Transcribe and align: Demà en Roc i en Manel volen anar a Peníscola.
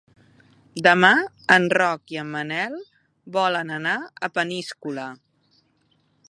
Demà 0.85 1.11
en 1.55 1.67
Roc 1.79 2.13
i 2.15 2.19
en 2.21 2.31
Manel 2.37 2.73
volen 3.37 3.75
anar 3.77 3.95
a 4.09 4.31
Peníscola. 4.39 5.07